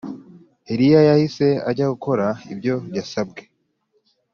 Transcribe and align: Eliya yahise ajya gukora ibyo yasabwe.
Eliya 0.71 1.01
yahise 1.09 1.47
ajya 1.69 1.85
gukora 1.93 2.25
ibyo 2.53 2.75
yasabwe. 2.97 3.41